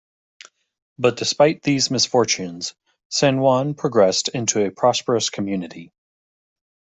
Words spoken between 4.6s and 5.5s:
a prosperous